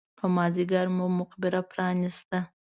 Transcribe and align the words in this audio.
په 0.17 0.25
مازیګر 0.35 0.87
مو 0.95 1.05
مقبره 1.19 1.61
پرانېسته. 1.71 2.39